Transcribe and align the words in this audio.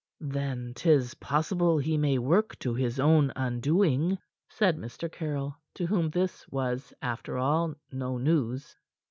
"Then, 0.33 0.73
'tis 0.75 1.13
possible 1.13 1.77
he 1.77 1.95
may 1.95 2.17
work 2.17 2.57
to 2.57 2.73
his 2.73 2.99
own 2.99 3.31
undoing," 3.35 4.17
said 4.49 4.75
Mr. 4.75 5.11
Caryll, 5.11 5.55
to 5.75 5.85
whom 5.85 6.09
this 6.09 6.47
was, 6.49 6.91
after 7.03 7.37
all, 7.37 7.75
no 7.91 8.17
news. 8.17 8.75